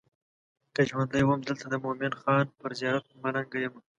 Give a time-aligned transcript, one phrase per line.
[0.73, 3.73] که ژوندی وم دلته د مومن خان پر زیارت ملنګه یم.